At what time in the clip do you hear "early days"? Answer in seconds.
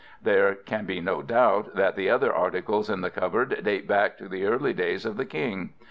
4.47-5.05